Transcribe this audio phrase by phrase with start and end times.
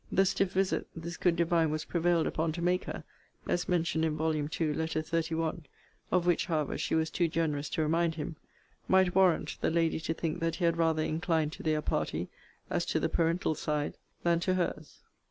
[0.05, 3.03] * The stiff visit this good divine was prevailed upon to make her,
[3.47, 4.35] as mentioned in Vol.
[4.35, 4.49] II.
[4.73, 5.65] Letter XXXI.
[6.11, 8.35] (of which, however, she was too generous to remind him)
[8.87, 12.29] might warrant the lady to think that he had rather inclined to their party,
[12.67, 13.93] as to the parental side,
[14.23, 15.03] than to her's.